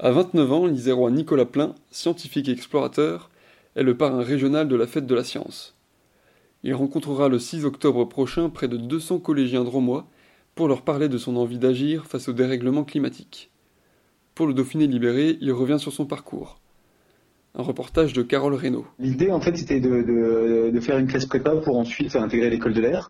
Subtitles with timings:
[0.00, 3.30] À 29 ans, l'Isérois Nicolas Plein, scientifique et explorateur,
[3.74, 5.74] est le parrain régional de la Fête de la Science.
[6.62, 10.06] Il rencontrera le 6 octobre prochain près de 200 collégiens dromois
[10.54, 13.50] pour leur parler de son envie d'agir face au dérèglement climatique.
[14.36, 16.60] Pour le Dauphiné libéré, il revient sur son parcours.
[17.56, 18.86] Un reportage de Carole Reynaud.
[19.00, 22.82] L'idée, en fait, c'était de, de, faire une classe prépa pour ensuite intégrer l'école de
[22.82, 23.08] l'air.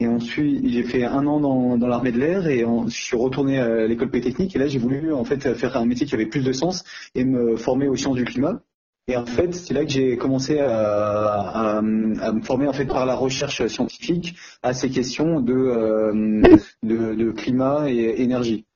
[0.00, 3.58] Et ensuite, j'ai fait un an dans, dans l'armée de l'air et je suis retourné
[3.58, 4.56] à l'école polytechnique.
[4.56, 7.24] Et là, j'ai voulu en fait faire un métier qui avait plus de sens et
[7.24, 8.62] me former aux sciences du climat.
[9.08, 13.04] Et en fait, c'est là que j'ai commencé à, à, me former en fait par
[13.04, 16.42] la recherche scientifique à ces questions de, euh,
[16.82, 18.66] de, de climat et énergie.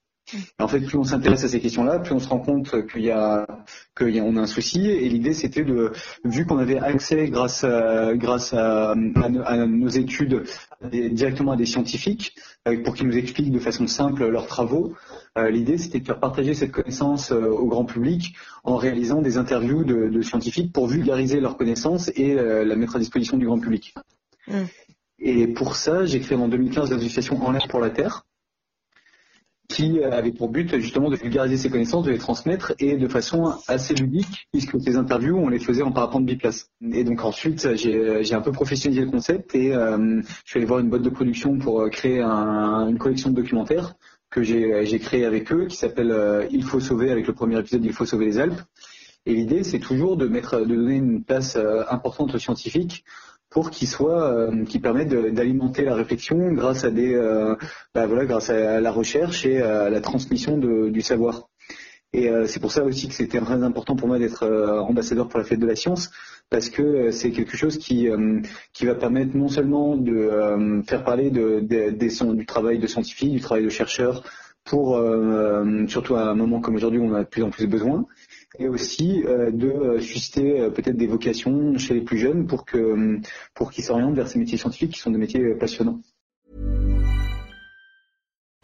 [0.58, 3.10] En fait, plus on s'intéresse à ces questions-là, plus on se rend compte qu'il y
[3.10, 3.46] a
[3.96, 4.86] qu'on a un souci.
[4.86, 5.92] Et l'idée, c'était de,
[6.24, 10.44] vu qu'on avait accès grâce à, grâce à, nos études
[10.90, 12.34] directement à des scientifiques
[12.66, 14.94] euh, pour qu'ils nous expliquent de façon simple leurs travaux.
[15.36, 19.36] Euh, l'idée, c'était de faire partager cette connaissance euh, au grand public en réalisant des
[19.36, 23.94] interviews de, scientifiques pour vulgariser leurs connaissances et la mettre à disposition du grand public.
[24.48, 24.62] Mm.
[25.18, 28.23] Et pour ça, j'ai créé en 2015 l'association En l'air pour la Terre
[29.74, 33.54] qui avait pour but justement de vulgariser ses connaissances, de les transmettre et de façon
[33.66, 36.70] assez ludique, puisque ces interviews, on les faisait en parapente biplace.
[36.92, 40.78] Et donc ensuite, j'ai un peu professionnalisé le concept et euh, je suis allé voir
[40.78, 43.94] une boîte de production pour euh, créer une collection de documentaires
[44.30, 47.84] que j'ai créé avec eux, qui s'appelle euh, Il faut sauver, avec le premier épisode
[47.84, 48.60] Il faut sauver les Alpes.
[49.26, 51.58] Et l'idée, c'est toujours de mettre, de donner une place
[51.88, 53.04] importante aux scientifiques
[53.54, 57.54] pour qu'il soit, euh, qui permette d'alimenter la réflexion grâce à des, euh,
[57.94, 61.48] bah voilà, grâce à la recherche et à la transmission de, du savoir.
[62.12, 64.44] Et euh, c'est pour ça aussi que c'était très important pour moi d'être
[64.88, 66.10] ambassadeur pour la fête de la science,
[66.50, 68.08] parce que c'est quelque chose qui,
[68.72, 73.34] qui va permettre non seulement de faire parler de, de, des, du travail de scientifiques,
[73.34, 74.24] du travail de chercheurs,
[74.64, 75.00] pour
[75.86, 78.04] surtout à un moment comme aujourd'hui où on a de plus en plus besoin,
[78.58, 82.64] et aussi euh, de euh, susciter euh, peut-être des vocations chez les plus jeunes pour
[82.64, 83.20] que euh,
[83.54, 86.00] pour qu'ils s'orientent vers ces métiers scientifiques qui sont des métiers euh, passionnants.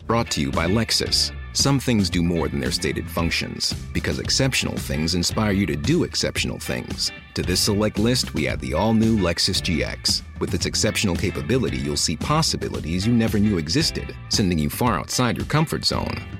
[0.07, 1.33] Brought to you by Lexus.
[1.53, 6.05] Some things do more than their stated functions, because exceptional things inspire you to do
[6.05, 7.13] exceptional things.
[7.35, 10.23] To this select list, we add the all new Lexus GX.
[10.41, 15.37] With its exceptional capability, you'll see possibilities you never knew existed, sending you far outside
[15.37, 16.40] your comfort zone.